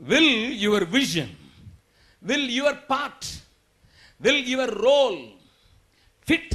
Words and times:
will 0.00 0.52
your 0.64 0.84
vision, 0.84 1.36
will 2.28 2.48
your 2.50 2.74
part, 2.74 3.42
will 4.20 4.36
your 4.36 4.66
role 4.66 5.32
fit 6.28 6.52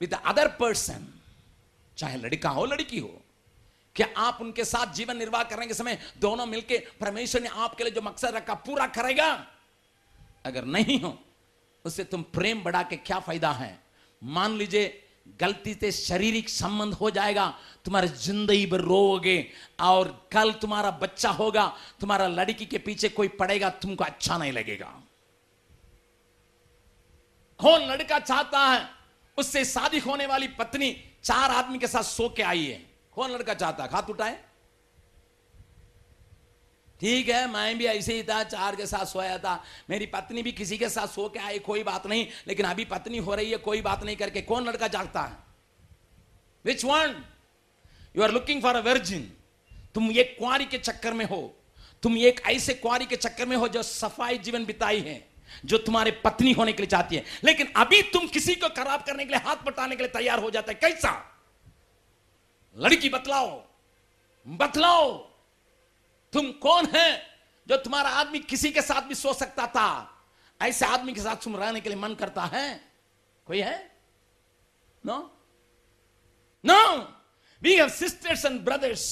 with 0.00 0.10
the 0.10 0.20
other 0.26 0.48
person? 0.48 1.02
चाहे 1.96 2.16
लड़का 2.16 2.50
हो 2.50 2.64
लड़की 2.64 2.98
हो। 2.98 3.22
क्या 3.96 4.08
आप 4.16 4.38
उनके 4.40 4.64
साथ 4.64 4.94
जीवन 4.94 5.16
निर्वाह 5.16 5.42
करने 5.42 5.66
के 5.66 5.74
समय? 5.74 5.98
दोनों 6.18 6.46
मिलके 6.46 6.78
परमेश्वर 6.78 7.40
ने 7.40 7.48
आपके 7.48 7.84
लिए 7.84 7.92
जो 7.92 8.02
मकसद 8.02 8.34
रखा 8.34 8.54
पूरा 8.54 8.86
करेगा? 8.86 9.46
अगर 10.44 10.64
नहीं 10.64 11.00
हो 11.00 11.18
उससे 11.84 12.04
तुम 12.04 12.22
प्रेम 12.22 12.62
बढ़ा 12.62 12.82
के 12.82 12.96
क्या 12.96 13.18
फ़ायदा 13.18 13.52
है? 13.52 13.82
मान 14.22 14.52
लीजिए 14.52 15.07
गलती 15.40 15.74
से 15.74 15.90
शारीरिक 15.92 16.48
संबंध 16.48 16.94
हो 16.94 17.10
जाएगा, 17.10 17.46
तुम्हारे 17.84 18.08
ज़िंदगी 18.08 18.66
भर 18.66 18.80
रोओगे 18.80 19.38
और 19.80 20.28
कल 20.32 20.52
तुम्हारा 20.52 20.90
बच्चा 20.90 21.30
होगा, 21.30 21.66
तुम्हारा 22.00 22.26
लड़की 22.26 22.66
के 22.66 22.78
पीछे 22.78 23.08
कोई 23.08 23.28
पड़ेगा, 23.28 23.70
तुमको 23.70 24.04
अच्छा 24.04 24.38
नहीं 24.38 24.52
लगेगा। 24.52 24.92
कौन 27.60 27.86
लड़का 27.86 28.18
चाहता 28.18 28.66
है, 28.66 28.88
उससे 29.38 29.64
शादी 29.64 29.98
होने 29.98 30.26
वाली 30.26 30.48
पत्नी 30.48 30.90
चार 31.24 31.50
आदमी 31.50 31.78
के 31.78 31.86
साथ 31.86 32.02
सो 32.02 32.28
के 32.28 32.42
आई 32.42 32.64
है। 32.66 32.80
कौन 33.12 33.30
लड़का 33.30 33.54
चाहता 33.54 33.84
है, 33.84 33.90
हाथ 33.90 34.10
उठाए। 34.10 34.38
ठीक 37.00 37.28
है, 37.28 37.52
मैं 37.52 37.78
भी 37.78 37.84
ऐसे 37.84 38.14
ही 38.14 38.22
था, 38.22 38.44
चार 38.44 38.76
के 38.76 38.86
साथ 38.86 39.06
सोया 39.06 39.38
था। 39.38 39.64
मेरी 39.90 40.06
पत्नी 40.06 40.42
भी 40.42 40.52
किसी 40.52 40.78
के 40.78 40.88
साथ 40.88 41.06
सो 41.06 41.28
के 41.28 41.38
आई, 41.38 41.58
कोई 41.58 41.82
बात 41.82 42.06
नहीं, 42.06 42.26
लेकिन 42.48 42.66
अभी 42.66 42.84
पत्नी 42.84 43.18
हो 43.18 43.34
रही 43.34 43.50
है, 43.50 43.56
कोई 43.56 43.80
बात 43.80 44.04
नहीं 44.04 44.16
करके 44.16 44.42
कौन 44.42 44.64
लड़का 44.64 44.88
जागता 44.88 45.22
है? 45.22 45.36
Which 46.64 46.84
one 46.84 47.24
you 48.16 48.22
are 48.22 48.30
looking 48.30 48.62
for 48.62 48.76
a 48.76 48.80
virgin 48.80 49.32
तुम 49.94 50.12
एक 50.12 50.36
कुआरी 50.38 50.64
के 50.64 50.78
चक्कर 50.78 51.12
में 51.12 51.24
हो। 51.24 51.54
तुम 52.02 52.18
एक 52.18 52.40
ऐसे 52.46 52.74
कुआरी 52.74 53.06
के 53.06 53.16
चक्कर 53.16 53.46
में 53.46 53.56
हो 53.56 53.68
जो 53.68 53.82
सफ़ाई 53.82 54.38
जीवन 54.38 54.64
बिताई 54.64 55.00
है, 55.00 55.28
जो 55.64 55.78
तुम्हारे 55.78 56.10
पत्नी 56.10 56.52
होने 56.52 56.72
के 56.72 56.82
लिए 56.82 56.86
चाहती 56.86 57.16
है। 57.16 57.24
लेकिन 57.44 57.72
अभी 57.76 58.02
तुम 58.02 58.26
किसी 58.26 58.54
को 58.54 58.68
खराब 58.68 59.02
करने 59.02 59.24
के 59.24 59.30
लिए, 59.30 59.40
हाथ 59.48 59.56
बटाने 59.56 59.96
के 59.96 60.02
लिए 60.02 60.12
तैयार 60.12 60.38
हो 60.38 60.50
जाता 60.50 60.72
है। 60.72 60.78
कैसा? 60.80 61.42
लड़की 62.78 63.08
बतलाओ। 63.08 63.64
बतलाओ। 64.48 65.27
तुम 66.32 66.50
कौन 66.52 66.86
है 66.94 67.26
जो 67.66 67.76
तुम्हारा 67.76 68.10
आदमी 68.10 68.38
किसी 68.38 68.70
के 68.70 68.82
साथ 68.82 69.02
भी 69.02 69.14
सो 69.14 69.32
सकता 69.34 69.66
था? 69.66 70.14
ऐसे 70.60 70.86
आदमी 70.86 71.12
के 71.12 71.20
साथ 71.20 71.44
तुम 71.44 71.56
रहने 71.56 71.80
के 71.80 71.88
लिए 71.88 71.98
मन 71.98 72.14
करता 72.14 72.44
है? 72.44 72.80
कोई 73.46 73.60
है? 73.60 73.90
No 75.06 75.18
no 76.64 76.96
we 77.62 77.74
have 77.74 77.88
sisters 77.88 78.44
and 78.44 78.60
brothers 78.60 79.04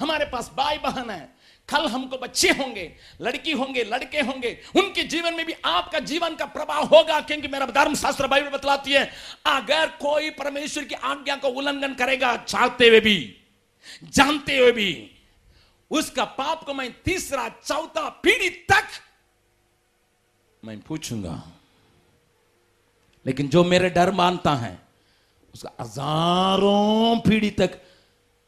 हमारे 0.00 0.24
पास 0.24 0.50
भाई 0.54 0.78
बहन 0.78 1.10
है। 1.10 1.42
कल 1.68 1.86
हमको 1.86 2.18
बच्चे 2.18 2.50
होंगे, 2.50 2.84
लड़की 3.20 3.52
होंगे, 3.52 3.82
लड़के 3.84 4.20
होंगे। 4.20 4.50
उनके 4.76 5.02
जीवन 5.02 5.34
में 5.34 5.44
भी 5.46 5.54
आपका 5.64 5.98
जीवन 5.98 6.34
का 6.34 6.44
प्रभाव 6.44 6.84
होगा, 6.84 7.20
क्योंकि 7.20 7.48
मेरा 7.48 7.66
धर्म 7.66 7.94
शास्त्र 7.94 8.26
बाइबल 8.26 8.48
बतलाती 8.48 8.92
है, 8.92 9.04
अगर 9.46 9.86
कोई 10.00 10.30
परमेश्वर 10.30 10.84
की 10.84 10.94
आज्ञा 10.94 11.36
को 11.36 11.48
उल्लंघन 11.48 11.94
करेगा, 11.94 12.36
चाहते 12.36 12.88
हुए 12.88 13.00
भी, 13.00 13.42
जानते 14.04 14.58
हुए 14.58 14.72
भी 14.72 15.18
उसका 15.92 16.24
पाप 16.24 16.64
को 16.64 16.74
मैं 16.74 16.90
तीसरा, 17.04 17.48
चौथा 17.48 18.08
पीढ़ी 18.24 18.48
तक 18.70 18.84
मैं 20.62 20.80
पूछूँगा। 20.80 21.42
लेकिन 23.26 23.48
जो 23.48 23.64
मेरे 23.64 23.90
डर 23.90 24.10
मानता 24.12 24.54
है, 24.54 24.78
उसका 25.54 25.70
हज़ारों 25.80 27.18
पीढ़ी 27.20 27.50
तक 27.50 27.80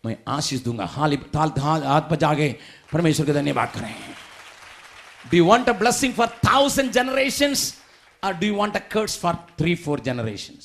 मैं 0.04 0.16
आशीष 0.28 0.60
दूँगा। 0.62 0.84
हाल 0.86 1.16
ताल 1.16 1.50
ताल 1.50 1.82
हाथ 1.82 2.08
बजा 2.10 2.32
के 2.34 2.48
परमेश्वर 2.92 3.26
के 3.26 3.32
धन्यवाद 3.32 3.72
करें। 3.74 3.94
Do 5.30 5.44
want 5.46 5.68
a 5.68 5.72
blessing 5.72 6.14
for 6.14 6.28
thousand 6.44 6.90
generation 6.92 7.54
और 8.22 8.32
do 8.34 8.54
want 8.56 8.76
a 8.76 8.80
curse 8.92 9.18
for 9.20 9.34
three 9.58 9.74
four 9.74 10.00
generation 10.00 10.58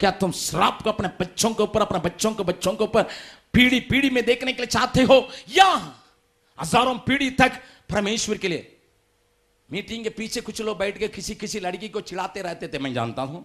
क्या 0.00 0.10
तुम 0.20 0.32
श्राप 0.32 0.82
को 0.82 0.90
अपने 0.90 1.08
बच्चों 1.20 1.50
के 1.54 1.62
ऊपर, 1.62 1.80
अपने 1.82 1.98
बच्चों 2.00 2.32
के 2.34 2.42
बच्चों 2.44 2.72
के 2.72 2.84
ऊपर 2.84 3.06
पीढ़ी 3.54 3.80
पीढ़ी 3.80 4.10
में 4.10 4.24
देखने 4.24 4.52
के 4.52 4.62
लिए 4.62 4.66
चाहते 4.66 5.02
हो? 5.02 5.28
या 5.48 5.66
हज़ारों 6.58 6.94
पीढ़ी 6.98 7.30
तक 7.30 7.60
परमेश्वर 7.90 8.38
के 8.38 8.48
लिए? 8.48 8.70
मीटिंग 9.70 10.02
के 10.04 10.10
पीछे 10.10 10.40
कुछ 10.40 10.60
लोग 10.60 10.78
बैठ 10.78 10.98
के 10.98 11.08
किसी 11.08 11.34
किसी 11.34 11.60
लड़की 11.60 11.88
को 11.88 12.00
चिढ़ाते 12.00 12.42
रहते 12.42 12.68
थे, 12.68 12.78
मैं 12.78 12.92
जानता 12.94 13.22
हूँ। 13.22 13.40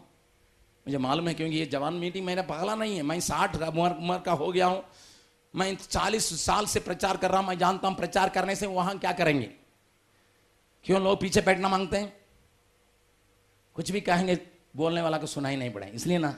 मुझे 0.85 0.97
मालूम 0.97 1.27
है 1.27 1.33
क्योंकि 1.33 1.55
ये 1.55 1.65
जवान 1.65 1.93
मीटिंग 1.93 2.25
मेरा 2.25 2.41
पगला 2.41 2.75
नहीं 2.75 2.95
है। 2.95 3.03
मैं 3.03 3.19
साठ 3.19 3.55
उम्र 3.55 4.17
का 4.19 4.31
हो 4.31 4.51
गया 4.51 4.65
हूँ। 4.65 4.83
मैं 5.53 5.75
चालीस 5.75 6.29
साल 6.41 6.65
से 6.65 6.79
प्रचार 6.79 7.17
कर 7.17 7.31
रहा 7.31 7.39
हूँ, 7.39 7.47
मैं 7.47 7.57
जानता 7.57 7.87
हूँ 7.87 7.95
प्रचार 7.97 8.29
करने 8.29 8.55
से 8.55 8.67
वहाँ 8.67 8.97
क्या 8.99 9.11
करेंगे। 9.11 9.49
क्यों 10.85 11.01
लोग 11.01 11.19
पीछे 11.21 11.41
बैठना 11.41 11.69
मांगते 11.69 11.97
हैं? 11.97 12.13
कुछ 13.75 13.91
भी 13.91 14.01
कहेंगे, 14.01 14.37
बोलने 14.75 15.01
वाला 15.01 15.17
को 15.17 15.27
सुनाई 15.27 15.55
नहीं 15.55 15.71
पड़े। 15.71 15.87
इसलिए 15.87 16.17
ना 16.17 16.35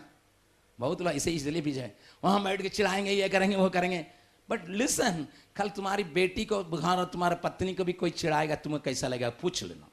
बहुत 0.82 1.02
लोग 1.02 1.14
ऐसे 1.14 1.32
इसलिए 1.32 1.62
पीछे 1.62 1.92
वहाँ 2.24 2.44
बैठ 2.44 2.62
के 2.62 2.70
चिढ़ाएँगे 2.70 3.12
ये 3.12 3.30
करेंगे, 3.30 3.56
वो 3.56 3.70
करेंगे। 3.70 4.06
बट 4.50 4.70
लिसन 4.70 5.28
कल 5.56 5.70
तुम्हारी 5.70 6.04
बेटी 6.04 6.46
को 6.46 6.64
बुखार 6.64 6.98
और 6.98 7.06
तुम्हारे 7.06 7.36
पत्नी 7.36 7.74
को 7.74 7.84
भी 7.84 7.94
कोई 7.94 8.10
चिढ़ाएगा, 8.10 8.56
तुम्हें 8.56 8.82
कैसा 8.82 9.08
लगेगा? 9.08 9.30
पूछ 9.30 9.64
लेना। 9.64 9.90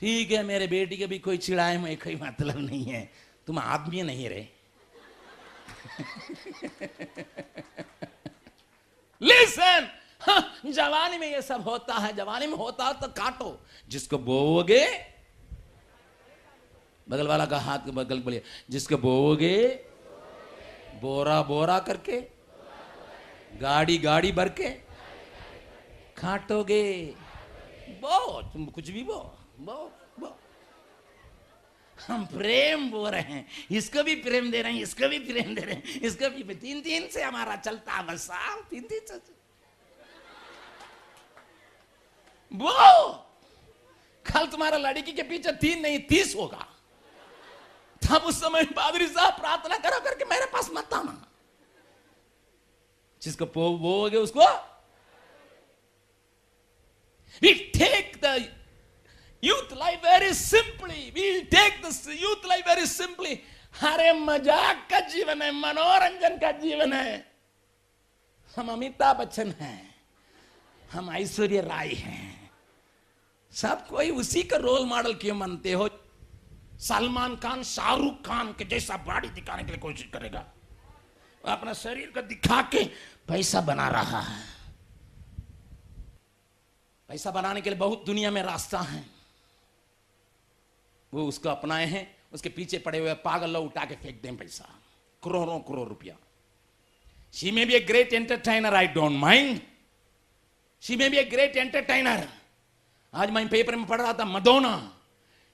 ठीक 0.00 0.32
है, 0.32 0.42
मेरे 0.42 0.66
बेटी 0.66 0.96
को 0.96 1.06
भी 1.06 1.18
कोई 1.18 1.36
चिढ़ाए 1.36 1.78
में 1.78 1.96
कोई 1.96 2.16
मतलब 2.16 2.58
नहीं 2.58 2.84
है। 2.84 3.12
तुम 3.46 3.58
आदमी 3.58 4.02
नहीं 4.02 4.28
रहे। 4.28 4.46
लिसन 9.22 9.88
जवानी 10.66 11.18
में 11.18 11.32
ये 11.32 11.42
सब 11.42 11.62
होता 11.62 11.94
है, 11.94 12.16
जवानी 12.16 12.46
में 12.46 12.54
होता 12.54 12.84
है 12.84 12.94
तो 12.94 13.08
काटो। 13.08 13.66
जिसको 13.88 14.18
बोओगे 14.18 15.13
बगल 17.06 17.26
वाला 17.26 17.46
का 17.46 17.58
हाथ 17.60 17.90
बगल 17.90 18.20
बोलिए, 18.20 18.42
जिसको 18.70 18.96
बोओगे 18.98 19.56
बोरा 21.02 21.40
बोरा 21.42 21.78
करके, 21.80 22.20
गाड़ी 23.60 23.98
गाड़ी 23.98 24.32
भर 24.32 24.48
के 24.50 24.70
खाटोगे। 26.16 26.84
बो, 28.00 28.42
तुम 28.42 28.66
कुछ 28.66 28.90
भी 28.90 29.02
बो 29.04 29.18
बो 29.60 29.74
बो। 30.20 30.36
हम 31.98 32.24
प्रेम 32.26 32.90
बो 32.90 33.08
रहे 33.08 33.20
हैं, 33.22 33.46
इसको 33.70 34.02
भी 34.02 34.14
प्रेम 34.16 34.50
दे 34.50 34.62
रहे 34.62 34.72
हैं, 34.72 34.82
इसको 34.82 35.08
भी 35.08 35.18
प्रेम 35.20 35.54
दे 35.54 35.60
रहे 35.60 35.74
हैं, 35.74 36.00
इसको 36.00 36.30
भी 36.30 36.54
तीन 36.56 36.80
तीन 36.82 37.08
से 37.08 37.22
हमारा 37.22 37.56
चलता 37.58 38.02
बस 38.02 38.28
तीन 38.70 38.82
तीन 38.82 39.00
से। 39.00 39.32
वो 42.54 42.72
कल 44.26 44.46
तुम्हारा 44.46 44.76
लड़की 44.78 45.12
के 45.12 45.22
पीछे 45.22 45.52
तीन 45.54 45.80
नहीं, 45.82 45.98
तीस 46.00 46.34
होगा। 46.36 46.66
तब 48.04 48.24
उस 48.26 48.40
समय 48.40 48.64
पादरी 48.76 49.06
साहब 49.08 49.40
प्रार्थना 49.40 49.76
करो 49.78 50.00
करके 50.04 50.24
मेरे 50.24 50.46
पास 50.46 50.70
मत 50.72 50.94
आना। 50.94 51.20
जिसको 53.22 53.44
वो 53.54 53.68
हो 53.78 54.10
गया 54.10 54.20
उसको 54.20 54.46
we 57.42 57.50
take 57.72 58.20
the 58.20 58.48
youth 59.42 59.72
life 59.72 60.00
very 60.02 60.32
simply. 60.32 61.12
We 61.14 61.44
take 61.44 61.82
the 61.82 62.14
youth 62.14 62.44
life 62.44 62.64
very 62.64 62.86
simply. 62.86 63.32
अरे 63.82 64.12
मज़ाक 64.12 64.86
का 64.90 65.00
जीवन 65.00 65.42
है, 65.42 65.50
मनोरंजन 65.52 66.38
का 66.38 66.50
जीवन 66.60 66.92
है। 66.92 67.26
हम 68.56 68.68
अमिताभ 68.72 69.16
बच्चन 69.16 69.50
हैं। 69.60 69.94
हम 70.92 71.10
ऐश्वर्य 71.10 71.60
राय 71.60 71.88
हैं। 71.88 72.50
सब 73.52 73.86
कोई 73.88 74.10
उसी 74.10 74.42
का 74.42 74.56
रोल 74.56 74.84
मॉडल 74.86 75.14
क्यों 75.14 75.34
मानते 75.34 75.72
हो? 75.72 75.88
सलमान 76.78 77.36
खान, 77.36 77.62
शाहरुख 77.62 78.26
खान 78.26 78.52
के 78.52 78.64
जैसा 78.64 78.96
बॉडी 78.96 79.28
दिखाने 79.28 79.62
के 79.62 79.68
लिए 79.68 79.78
कोशिश 79.78 80.10
करेगा। 80.12 80.46
अपना 81.44 81.72
शरीर 81.72 82.10
को 82.10 82.22
दिखा 82.22 82.62
के 82.62 82.84
पैसा 83.28 83.60
बना 83.60 83.88
रहा 83.88 84.20
है। 84.20 84.44
पैसा 87.08 87.30
बनाने 87.30 87.60
के 87.60 87.70
लिए 87.70 87.78
बहुत 87.78 88.04
दुनिया 88.06 88.30
में 88.30 88.42
रास्ता 88.42 88.80
है। 88.80 89.04
वो 91.14 91.26
उसको 91.28 91.48
अपनाए 91.48 91.86
हैं, 91.86 92.16
उसके 92.32 92.48
पीछे 92.48 92.78
पड़े 92.78 92.98
हुए 92.98 93.14
पागल 93.14 93.50
लोग 93.50 93.64
उठा 93.64 93.84
के 93.84 93.94
फेंक 93.94 94.22
दें 94.22 94.36
पैसा। 94.36 94.64
करोड़ों 95.24 95.60
करोड़ 95.60 95.88
रुपया। 95.88 96.16
She 97.32 97.50
may 97.50 97.66
be 97.66 97.74
a 97.74 97.80
great 97.80 98.12
entertainer 98.12 98.74
I 98.74 98.86
don't 98.86 99.12
mind 99.12 99.60
she 100.80 100.96
may 100.96 101.10
be 101.10 101.16
a 101.16 101.24
great 101.24 101.56
entertainer 101.56 102.28
आज 103.14 103.30
मैं 103.30 103.48
पेपर 103.48 103.76
में 103.76 103.86
पढ़ 103.86 104.00
रहा 104.00 104.12
था 104.12 104.24
मदोना 104.24 105.00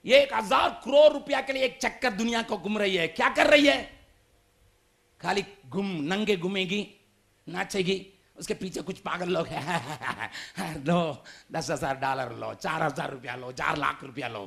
ये 0.05 0.23
एक 0.23 0.35
हज़ार 0.35 0.69
करोड़ 0.85 1.13
रुपया 1.13 1.41
के 1.41 1.53
लिए 1.53 1.63
एक 1.63 1.79
चक्कर 1.83 2.11
दुनिया 2.11 2.43
को 2.43 2.57
घूम 2.59 2.79
रही 2.79 2.97
है। 2.97 3.09
क्या 3.09 3.29
कर 3.29 3.47
रही 3.47 3.67
है? 3.67 4.01
खाली 5.21 5.45
घूम, 5.69 5.87
नंगे 5.87 6.37
घूमेगी, 6.37 6.87
नाचेगी। 7.49 8.07
उसके 8.37 8.55
पीछे 8.55 8.83
कुछ 8.83 8.99
पागल 8.99 9.29
लोग 9.29 9.47
हैं। 9.47 10.85
लो, 10.87 11.25
दस 11.53 11.71
हज़ार 11.71 11.97
डॉलर 11.97 12.33
लो, 12.33 12.55
चार 12.55 12.83
हज़ार 12.83 13.11
रुपया 13.11 13.37
लो, 13.37 13.53
चार 13.53 13.77
लाख 13.77 14.05
रुपया 14.05 14.29
लो। 14.29 14.43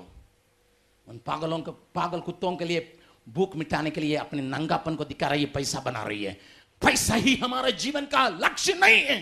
उन 1.07 1.17
पागलों 1.17 1.59
को, 1.59 1.71
पागल 1.71 2.19
कुत्तों 2.19 2.55
के 2.55 2.65
लिए, 2.65 2.97
भूख 3.29 3.55
मिटाने 3.55 3.89
के 3.89 4.01
लिए 4.01 4.15
अपने 4.15 4.41
नंगापन 4.41 4.95
को 4.95 5.05
दिखा 5.05 5.27
रही 5.27 5.43
है, 5.43 5.51
पैसा 5.51 5.79
बना 5.79 6.03
रही 6.03 6.23
है। 6.23 6.33
पैसा 6.81 7.15
ही 7.15 7.35
हमारे 7.35 7.71
जीवन 7.71 8.05
का 8.05 8.27
लक्ष्य 8.27 8.73
नहीं 8.73 9.03
है। 9.03 9.19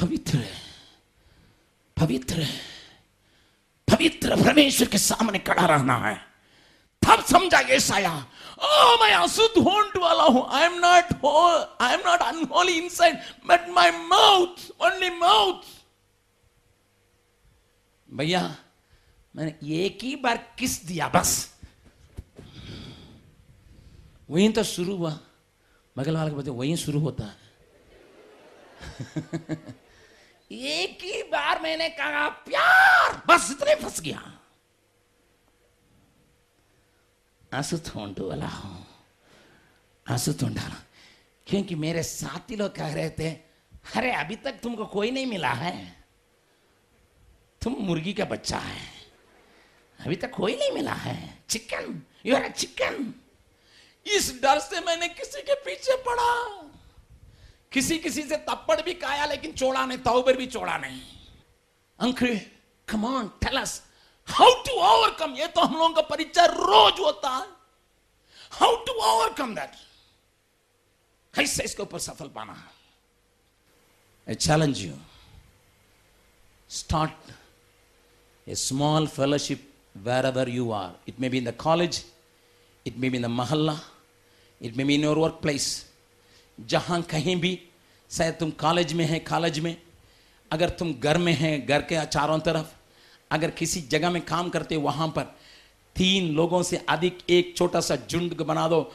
पवित्र 0.00 0.44
पवित्र 1.96 2.40
है। 2.40 2.77
पवित्र 3.98 4.36
परमेश्वर 4.36 4.88
के 4.88 4.98
सामने 4.98 5.38
खड़ा 5.38 5.64
रहना 5.66 5.96
है। 5.98 6.16
तब 7.02 7.24
समझा 7.24 7.60
ये 7.60 7.78
साया 7.80 8.12
ओ, 8.58 8.96
मैं 9.02 9.12
अशुद्ध 9.14 9.62
होने 9.62 10.00
वाला 10.00 10.22
हूँ। 10.22 10.46
I 10.50 10.64
am 10.64 10.74
not 10.74 11.24
I 11.82 11.94
am 11.94 12.00
not 12.06 12.20
unholy 12.20 12.72
inside 12.72 13.18
but 13.46 13.68
my 13.68 13.90
mouth 13.90 14.70
only 14.82 15.10
mouth 15.10 15.62
भैया, 18.08 18.42
मैंने 19.36 19.54
एक 19.82 19.98
ही 20.02 20.14
बार 20.16 20.36
किस 20.58 20.84
दिया 20.86 21.08
बस? 21.08 21.30
वहीं 24.30 24.52
तो 24.52 24.62
शुरू 24.64 24.96
हुआ। 24.96 25.18
बगल 25.96 26.16
वाले 26.16 26.30
को 26.30 26.52
वहीं 26.52 26.76
शुरू 26.76 27.00
होता। 27.00 27.24
है 27.24 27.46
एक 30.52 30.98
ही 31.02 31.17
मैंने 31.58 31.88
कहा, 31.88 32.28
प्यार! 32.28 33.22
बस 33.28 33.48
इतने 33.50 33.74
फंस 33.74 34.00
गया। 34.00 34.40
आँसू 37.54 37.78
थोंडू 37.78 38.28
वाला 38.28 38.46
हूँ 38.46 38.86
आँसू 40.10 40.32
क्योंकि 41.46 41.74
मेरे 41.74 42.02
साथी 42.02 42.56
लोग 42.56 42.74
कह 42.74 42.94
रहे 42.94 43.10
थे, 43.10 43.30
अरे, 43.96 44.12
अभी 44.12 44.36
तक 44.36 44.52
तुमको 44.52 44.86
कोई 44.86 45.10
नहीं 45.10 45.26
मिला 45.26 45.50
है। 45.50 46.04
तुम 47.62 47.76
मुर्गी 47.78 48.12
का 48.12 48.24
बच्चा 48.24 48.58
है। 48.58 48.86
अभी 50.00 50.16
तक 50.16 50.30
कोई 50.30 50.56
नहीं 50.56 50.72
मिला 50.72 50.92
है। 50.92 51.44
चिकन 51.48 52.02
यू 52.26 52.36
आर 52.36 52.50
चिकन 52.50 53.14
इस 54.06 54.42
डर 54.42 54.58
से 54.58 54.80
मैंने 54.80 55.08
किसी 55.08 55.42
के 55.42 55.54
पीछे 55.54 55.96
पड़ा। 55.96 56.62
किसी 57.72 57.98
किसी 57.98 58.22
से 58.22 58.36
तप्पड़ 58.36 58.82
भी 58.82 58.94
खाया, 58.94 59.26
लेकिन 59.26 59.52
चोड़ा 59.52 59.86
नहीं 59.86 59.98
तौबर 59.98 60.36
भी 60.36 60.46
चोड़ा 60.46 60.78
नहीं। 60.78 61.17
अंकृ 62.00 62.34
कमान 62.88 63.28
टेलस 63.42 63.82
हाउ 64.28 64.50
टू 64.64 64.72
ओवरकम 64.88 65.34
ये 65.36 65.46
तो 65.46 65.60
हम 65.60 65.74
लोगों 65.74 65.94
का 65.94 66.02
परिचय 66.08 66.46
रोज 66.48 67.00
होता 67.00 67.30
है। 67.36 67.46
हाउ 68.52 68.76
टू 68.86 68.92
ओवरकम 69.04 69.54
दैट 69.54 69.72
कैसे 71.34 71.64
इसके 71.64 71.82
ऊपर 71.82 71.98
सफल 71.98 72.28
पाना 72.34 72.52
है? 72.52 72.68
I 74.26 74.34
challenge 74.34 74.80
you 74.80 74.94
start 76.70 77.32
a 78.46 78.54
small 78.54 79.06
fellowship 79.16 79.68
wherever 80.26 80.48
you 80.48 80.70
are 80.72 80.94
it 81.08 81.20
may 81.20 81.28
be 81.28 81.38
in 81.38 81.44
the 81.44 81.54
college 81.58 82.04
it 82.86 82.96
may 82.96 83.10
be 83.10 83.16
in 83.16 83.22
the 83.22 83.30
mohalla 83.32 83.78
it 84.60 84.76
may 84.76 84.84
be 84.84 84.94
in 84.94 85.04
your 85.04 85.18
work 85.18 85.38
place 85.42 85.66
जहाँ 86.58 87.02
कहीं 87.10 87.36
भी, 87.40 87.52
शायद 88.10 88.34
तुम 88.34 88.50
कॉलेज 88.60 88.92
में 88.92 89.04
है 89.06 89.18
कॉलेज 89.18 89.58
में 89.58 89.76
अगर 90.52 90.68
तुम 90.68 90.94
घर 90.94 91.18
में 91.18 91.32
हैं 91.32 91.66
घर 91.66 91.82
के 91.82 92.06
चारों 92.06 92.38
तरफ़ 92.38 92.66
अगर 93.30 93.50
किसी 93.50 93.80
जगह 93.80 94.10
में 94.10 94.24
काम 94.24 94.48
करते 94.48 94.76
वहाँ 94.76 95.08
पर 95.08 95.22
तीन 95.96 96.34
लोगों 96.34 96.62
से 96.62 96.76
अधिक 96.88 97.18
एक 97.30 97.54
छोटा 97.56 97.80
सा 97.80 97.96
झुंड 98.10 98.36
बना 98.36 98.68
दो 98.68 98.92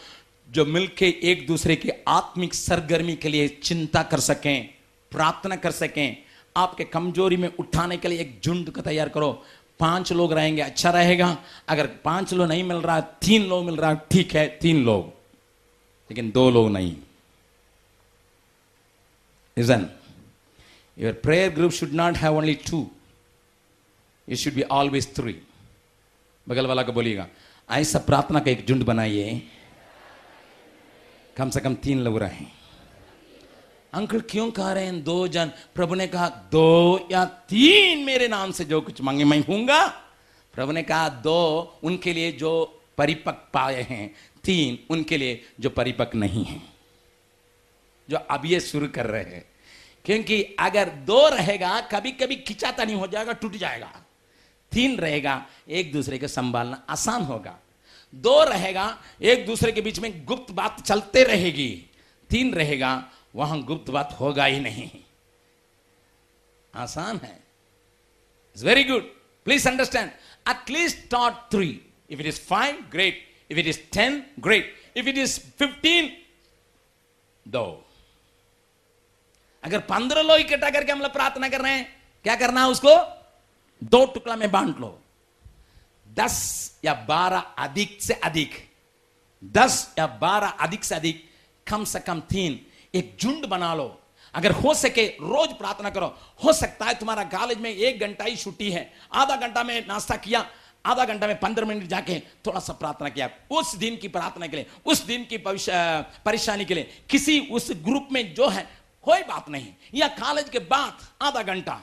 जो 0.51 0.65
मिलके 0.65 1.09
एक 1.23 1.47
दूसरे 1.47 1.75
की 1.75 1.89
आत्मिक 2.07 2.53
सरगर्मी 2.53 3.15
के 3.15 3.29
लिए 3.29 3.47
चिंता 3.47 4.03
कर 4.03 4.19
सकें 4.19 4.73
प्रार्थना 5.11 5.55
कर 5.55 5.71
सकें। 5.71 6.17
आपके 6.57 6.83
कमज़ोरी 6.83 7.37
में 7.37 7.49
उठाने 7.59 7.97
के 7.97 8.07
लिए 8.07 8.19
एक 8.19 8.41
झुंड 8.43 8.69
का 8.69 8.81
तैयार 8.81 9.09
करो। 9.09 9.43
पाँच 9.79 10.11
लोग 10.13 10.33
रहेंगे 10.33 10.61
अच्छा 10.61 10.91
रहेगा। 10.91 11.37
अगर 11.67 11.87
पाँच 11.87 12.33
लोग 12.33 12.47
नहीं 12.47 12.63
मिल 12.63 12.77
रहा 12.77 13.01
तीन 13.01 13.45
लोग 13.45 13.65
मिल 13.65 13.75
रहा 13.75 13.93
ठीक 13.93 14.35
है 14.35 14.47
तीन 14.61 14.83
लोग। 14.85 15.07
लेकिन 16.11 16.31
दो 16.31 16.49
लोग 16.51 16.69
नहीं। 16.69 16.95
Listen, 19.57 19.83
your 20.97 21.13
prayer 21.13 21.49
group 21.55 21.71
should 21.71 21.93
not 21.93 22.15
have 22.15 22.33
only 22.33 22.55
two. 22.55 22.85
It 24.27 24.39
should 24.39 24.55
be 24.55 24.65
always 24.69 25.07
three. 25.19 25.35
बगल 26.49 26.67
वाला 26.67 26.83
को 26.83 26.93
बोलिएगा 26.93 27.27
ऐसा 27.71 27.99
प्रार्थना 27.99 28.39
का 28.39 28.51
एक 28.51 28.67
झुंड 28.67 28.83
बनाइए। 28.83 29.41
कम 31.37 31.49
से 31.49 31.59
कम 31.59 31.75
तीन 31.75 32.01
लोग 32.01 32.17
रहे। 32.17 32.45
अंकल, 33.93 34.19
क्यों 34.19 34.51
कह 34.51 34.71
रहे 34.71 34.85
हैं 34.85 35.03
दो 35.03 35.27
जन? 35.27 35.51
प्रभु 35.75 35.95
ने 35.95 36.07
कहा, 36.07 36.29
दो 36.29 37.07
या 37.11 37.25
तीन 37.25 38.03
मेरे 38.05 38.27
नाम 38.27 38.51
से 38.51 38.65
जो 38.65 38.81
कुछ 38.81 39.01
मांगे, 39.01 39.23
मैं 39.23 39.39
हूँगा। 39.39 39.87
प्रभु 40.53 40.71
ने 40.71 40.83
कहा, 40.83 41.09
दो 41.09 41.79
उनके 41.83 42.13
लिए 42.13 42.31
जो 42.31 42.81
परिपक् 42.97 43.53
पाए 43.53 43.81
हैं, 43.81 44.15
तीन 44.43 44.79
उनके 44.89 45.17
लिए 45.17 45.43
जो 45.59 45.69
परिपक् 45.69 46.15
नहीं 46.15 46.45
है, 46.45 46.61
जो 48.09 48.17
अब 48.17 48.45
ये 48.45 48.59
शुरू 48.59 48.87
कर 48.87 49.05
रहे 49.05 49.23
हैं। 49.23 49.52
क्योंकि 50.05 50.43
अगर 50.59 50.89
दो 50.89 51.27
रहेगा 51.29 51.79
कभी 51.81 52.11
कभी 52.11 52.35
खिंचाता 52.35 52.83
नहीं 52.83 52.95
हो 52.95 53.07
जाएगा, 53.07 53.33
टूट 53.33 53.55
जाएगा। 53.55 53.91
तीन 54.71 54.97
रहेगा, 54.97 55.45
एक 55.69 55.91
दूसरे 55.91 56.17
को 56.17 56.27
संभालना 56.27 56.85
आसान 56.89 57.21
होगा। 57.21 57.59
दो 58.13 58.43
रहेगा, 58.43 59.03
एक 59.21 59.45
दूसरे 59.45 59.71
के 59.71 59.81
बीच 59.81 59.99
में 59.99 60.25
गुप्त 60.25 60.51
बात 60.51 60.81
चलते 60.81 61.23
रहेगी। 61.23 61.69
तीन 62.29 62.53
रहेगा, 62.53 63.11
वहाँ 63.35 63.61
गुप्त 63.63 63.89
बात 63.91 64.17
होगा 64.19 64.45
ही 64.45 64.59
नहीं। 64.59 64.89
आसान 66.73 67.17
है। 67.17 67.35
It's 68.55 68.63
very 68.63 68.83
good 68.83 69.03
please 69.45 69.67
understand 69.69 70.11
at least 70.49 71.09
taught 71.11 71.33
three 71.51 71.69
if 72.09 72.19
it 72.19 72.25
is 72.25 72.39
five 72.41 72.85
great 72.91 73.23
if 73.51 73.59
it 73.59 73.67
is 73.67 73.79
ten 73.93 74.23
great 74.39 74.75
if 74.95 75.07
it 75.07 75.17
is 75.17 75.39
fifteen 75.39 76.11
दो 77.47 77.65
अगर 79.63 79.79
पंद्रह 79.79 80.21
लोग 80.21 80.39
इकट्ठा 80.39 80.69
करके 80.69 80.91
हम 80.91 81.01
लोग 81.01 81.13
प्रार्थना 81.13 81.49
कर 81.49 81.61
रहे 81.61 81.73
हैं, 81.73 81.85
क्या 82.25 82.35
करना 82.35 82.61
है 82.61 82.69
उसको? 82.69 82.95
दो 83.81 84.05
टुकड़ा 84.05 84.35
में 84.35 84.51
बांट 84.51 84.79
लो। 84.79 84.99
दस 86.07 86.79
या 86.85 86.93
बारह 87.07 87.39
अधिक 87.39 87.97
से 88.01 88.13
अधिक। 88.13 88.51
दस 89.43 89.93
या 89.99 90.07
बारह 90.07 90.47
अधिक 90.47 90.83
से 90.83 90.95
अधिक, 90.95 91.23
कम 91.67 91.83
से 91.83 91.99
कम 91.99 92.19
तीन। 92.29 92.59
एक 92.93 93.17
झुंड 93.21 93.45
बना 93.45 93.73
लो। 93.75 93.99
अगर 94.33 94.51
हो 94.53 94.73
सके 94.73 95.05
रोज 95.07 95.49
प्रार्थना 95.49 95.89
करो। 95.89 96.07
हो 96.43 96.53
सकता 96.53 96.85
है 96.85 96.93
तुम्हारा 96.93 97.23
कॉलेज 97.23 97.57
में 97.57 97.69
एक 97.69 97.99
घंटा 97.99 98.23
ही 98.23 98.35
छुट्टी 98.35 98.71
है। 98.71 98.91
आधा 99.13 99.35
घंटा 99.35 99.63
में 99.63 99.87
नाश्ता 99.87 100.15
किया, 100.15 100.45
आधा 100.85 101.05
घंटा 101.05 101.27
में 101.27 101.39
पंद्रह 101.39 101.65
मिनट 101.65 101.83
जाके 101.83 102.19
थोड़ा 102.45 102.59
सा 102.59 102.73
प्रार्थना 102.73 103.09
किया। 103.09 103.29
उस 103.51 103.75
दिन 103.75 103.97
की 103.97 104.07
प्रार्थना 104.07 104.47
के 104.47 104.57
लिए, 104.57 104.65
उस 104.85 105.01
दिन 105.01 105.25
की 105.25 105.37
परेशानी 105.37 106.65
के 106.65 106.73
लिए, 106.73 106.89
किसी 107.09 107.39
उस 107.51 107.69
ग्रुप 107.83 108.07
में 108.11 108.33
जो 108.33 108.47
है 108.47 108.67
कोई 109.03 109.23
बात 109.23 109.49
नहीं। 109.49 109.73
या 109.93 110.07
कॉलेज 110.07 110.49
के 110.49 110.59
बाद 110.59 111.07
आधा 111.21 111.43
घंटा 111.43 111.79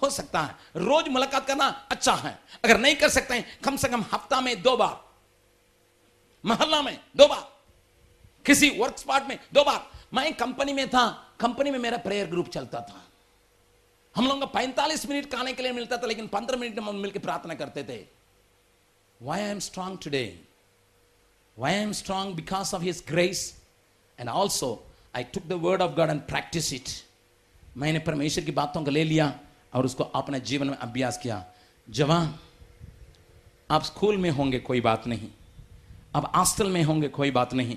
हो 0.00 0.10
सकता 0.10 0.40
है। 0.40 0.54
रोज 0.76 1.08
मुलाकात 1.08 1.46
करना 1.46 1.66
अच्छा 1.90 2.14
है। 2.14 2.38
अगर 2.64 2.78
नहीं 2.78 2.96
कर 2.96 3.08
सकते 3.08 3.34
हैं, 3.34 3.60
कम 3.60 3.76
से 3.76 3.88
कम 3.88 4.02
हफ़्ता 4.02 4.40
में 4.40 4.62
दो 4.62 4.76
बार, 4.76 5.02
मोहल्ला 6.44 6.82
में 6.82 6.98
दो 7.16 7.26
बार, 7.26 7.52
किसी 8.46 8.70
वर्क 8.70 8.98
स्पॉट 8.98 9.22
में 9.22 9.38
दो 9.54 9.64
बार। 9.64 9.90
मैं 10.14 10.32
कंपनी 10.34 10.72
में 10.72 10.88
था। 10.88 11.06
कंपनी 11.40 11.70
में 11.70 11.78
मेरा 11.78 11.98
प्रेयर 11.98 12.26
ग्रुप 12.26 12.48
चलता 12.48 12.80
था। 12.80 13.00
हम 14.14 14.26
लोगों 14.28 14.40
को 14.40 14.46
पैंतालीस 14.46 15.06
मिनट 15.06 15.32
खाने 15.32 15.52
के 15.52 15.62
लिए 15.62 15.72
मिलता 15.72 15.96
था, 15.96 16.06
लेकिन 16.06 16.26
पंद्रह 16.26 16.58
मिनट 16.58 16.78
में 16.78 16.92
मिलकर 16.92 17.18
प्रार्थना 17.18 17.54
करते 17.54 17.84
थे। 17.84 18.04
Why 19.22 19.40
I 19.40 19.48
am 19.48 19.58
strong 19.58 19.98
today 19.98 20.40
why 21.58 21.74
I 21.74 21.80
am 21.80 21.92
strong 21.92 22.34
because 22.34 22.74
of 22.76 22.82
his 22.82 23.02
grace 23.08 23.62
and 24.18 24.28
also 24.28 24.90
I 25.16 25.24
took 25.24 25.42
the 25.46 25.52
word 25.52 25.82
of 25.82 25.92
God 25.92 26.10
and 26.10 26.20
practice 26.20 26.72
it 26.72 26.84
मैंने 27.76 27.98
परमेश्वर 27.98 28.44
की 28.44 28.52
बातों 28.52 28.84
को 28.84 28.90
ले 28.90 29.04
लिया 29.04 29.40
और 29.74 29.84
उसको 29.84 30.04
अपने 30.04 30.40
जीवन 30.40 30.66
में 30.66 30.76
अभ्यास 30.76 31.18
किया। 31.18 31.46
जवान, 31.90 32.38
आप 33.70 33.82
स्कूल 33.82 34.16
में 34.16 34.30
होंगे, 34.30 34.58
कोई 34.58 34.80
बात 34.80 35.06
नहीं। 35.06 35.28
अब 36.14 36.32
हॉस्टल 36.36 36.70
में 36.70 36.82
होंगे, 36.82 37.08
कोई 37.08 37.30
बात 37.30 37.54
नहीं। 37.54 37.76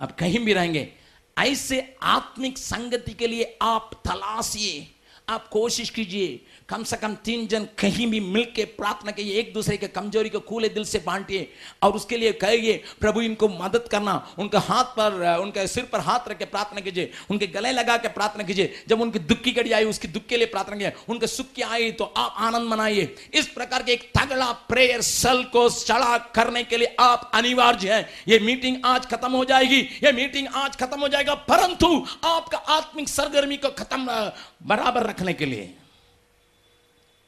अब 0.00 0.10
कहीं 0.10 0.38
भी 0.38 0.52
रहेंगे। 0.52 0.92
ऐसे 1.38 1.96
आत्मिक 2.02 2.58
संगति 2.58 3.12
के 3.12 3.26
लिए 3.26 3.58
आप 3.62 3.90
तलाशिए। 4.04 4.93
आप 5.28 5.46
कोशिश 5.48 5.90
कीजिए, 5.90 6.40
कम 6.68 6.82
से 6.84 6.96
कम 6.96 7.14
तीन 7.24 7.46
जन 7.48 7.66
कहीं 7.78 8.06
भी 8.06 8.18
मिलके 8.20 8.64
प्रार्थना 8.76 9.10
कीजिए 9.10 9.38
एक 9.40 9.52
दूसरे 9.54 9.76
के 9.76 9.86
कमज़ोरी 9.88 10.28
को 10.28 10.40
खुले 10.40 10.68
दिल 10.68 10.84
से 10.84 10.98
बांटिए 10.98 11.48
और 11.82 11.92
उसके 11.92 12.16
लिए 12.16 12.32
कहिए, 12.34 12.72
प्रभु, 13.00 13.20
इनको 13.20 13.48
मदद 13.50 13.88
करना, 13.90 14.14
उनके 14.38 14.58
हाथ 14.58 14.84
पर, 14.96 15.38
उनके 15.38 15.66
सिर 15.66 15.84
पर 15.84 16.00
हाथ 16.00 16.28
रख 16.28 16.38
के 16.38 16.44
प्रार्थना 16.44 16.80
कीजिए, 16.80 17.10
उनके 17.30 17.46
गले 17.46 17.72
लगा 17.72 17.96
के 17.96 18.08
प्रार्थना 18.08 18.44
कीजिए, 18.44 18.72
जब 18.88 19.00
उनकी 19.00 19.18
दुख 19.20 19.40
की 19.40 19.52
घड़ी 19.52 19.72
आई, 19.72 19.84
उसकी 19.84 20.08
दुख 20.08 20.26
के 20.26 20.36
लिए 20.36 20.46
प्रार्थना 20.46 20.76
कीजिए, 20.76 20.92
उनके 21.08 21.26
सुख 21.26 21.52
की 21.54 21.62
आई 21.62 21.90
तो 21.92 22.04
आप 22.04 22.34
आनंद 22.38 22.68
मनाइए। 22.70 23.14
इस 23.34 23.48
प्रकार 23.48 23.82
के 23.82 23.92
एक 23.92 24.10
तगड़ा 24.18 24.50
प्रेयर 24.68 25.00
सल 25.02 25.42
को 25.52 25.68
चढ़ा 25.70 26.18
करने 26.34 26.64
के 26.64 26.76
लिए 26.76 26.94
आप 27.00 27.30
अनिवार्य 27.34 27.94
है। 27.94 28.08
ये 28.28 28.38
मीटिंग 28.40 28.76
आज 28.84 29.06
खत्म 29.06 29.32
हो 29.32 29.44
जाएगी, 29.44 29.80
ये 30.04 30.12
मीटिंग 30.12 30.48
आज 30.54 30.76
खत्म 30.76 31.00
हो 31.00 31.08
जाएगा, 31.08 31.34
परंतु 31.34 32.06
आपका 32.24 32.58
आत्मिक 32.58 33.08
सरगर्मी 33.08 33.56
को 33.56 33.68
खत्म, 33.74 34.30
बराबर 34.64 35.12
रखने 35.14 35.32
के 35.34 35.46
लिए 35.46 35.74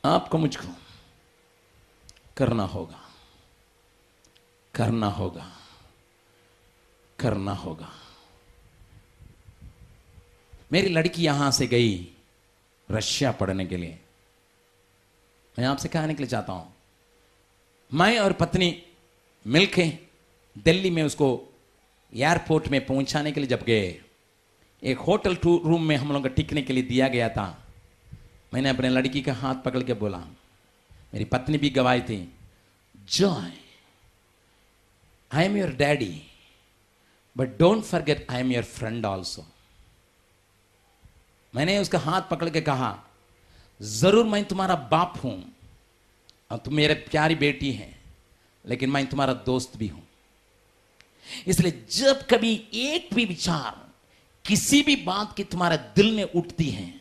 आपको 0.05 0.39
मुझको 0.39 0.69
करना 2.37 2.63
होगा 2.67 3.01
करना 4.75 5.07
होगा 5.09 5.47
करना 7.19 7.53
होगा। 7.55 7.91
मेरी 10.73 10.89
लड़की 10.89 11.23
यहाँ 11.23 11.51
से 11.51 11.67
गई 11.67 11.93
रशिया 12.89 13.31
पढ़ने 13.33 13.67
के 13.67 13.77
लिए। 13.77 13.99
मैं 15.57 15.67
आपसे 15.67 15.89
कहने 15.89 16.15
के 16.15 16.23
लिए 16.23 16.31
चाहता 16.31 16.53
हूँ, 16.53 16.73
मैं 17.91 18.19
और 18.19 18.33
पत्नी 18.33 18.71
मिलके 19.47 19.87
दिल्ली 20.57 20.91
में 20.91 21.03
उसको 21.03 21.29
एयरपोर्ट 22.13 22.69
में 22.69 22.85
पहुँचाने 22.87 23.33
के 23.33 23.41
लिए 23.41 23.49
जब 23.49 23.63
गए, 23.65 24.01
एक 24.83 24.99
होटल 25.01 25.37
रूम 25.45 25.83
में 25.83 25.97
हम 25.97 26.13
लोग 26.13 26.23
को 26.23 26.29
टिकने 26.31 26.63
के 26.63 26.73
लिए 26.73 26.83
दिया 26.85 27.09
गया 27.09 27.29
था। 27.29 27.47
मैंने 28.53 28.69
अपने 28.69 28.89
लड़की 28.89 29.23
का 29.23 29.33
हाथ 29.35 29.63
पकड़ 29.65 29.83
के 29.83 29.95
बोला, 29.95 30.19
मेरी 31.15 31.25
पत्नी 31.27 31.59
भी 31.59 31.71
गवाई 31.71 32.01
थी 32.03 32.19
Joy 33.09 33.51
I 35.31 35.45
am 35.45 35.57
your 35.57 35.73
daddy 35.77 36.15
but 37.37 37.59
don't 37.59 37.83
forget 37.85 38.27
I 38.31 38.41
am 38.41 38.53
your 38.53 38.65
friend 38.65 39.07
also 39.07 39.47
मैंने 41.55 41.79
उसका 41.79 41.99
हाथ 41.99 42.23
पकड़ 42.31 42.49
के 42.51 42.61
कहा, 42.61 42.97
ज़रूर 43.81 44.25
मैं 44.27 44.45
तुम्हारा 44.45 44.75
बाप 44.91 45.15
हूँ, 45.25 45.43
और 46.51 46.59
तुम 46.59 46.75
मेरे 46.75 46.95
प्यारी 47.11 47.35
बेटी 47.37 47.73
हैं, 47.73 47.95
लेकिन 48.65 48.91
मैं 48.91 49.07
तुम्हारा 49.07 49.33
दोस्त 49.47 49.77
भी 49.77 49.89
हूँ। 49.89 50.03
इसलिए 51.47 51.85
जब 51.93 52.27
कभी 52.31 52.53
एक 52.75 53.09
भी 53.15 53.25
विचार 53.25 53.85
किसी 54.45 54.83
भी 54.83 54.97
बात 55.05 55.35
की 55.37 55.45
तुम्हारे 55.45 55.77
दिल 55.97 56.15
में 56.17 56.25
उठती 56.25 56.69
है 56.71 56.93